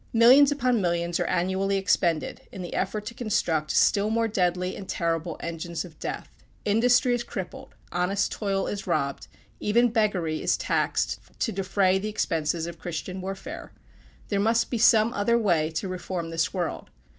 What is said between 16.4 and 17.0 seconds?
world.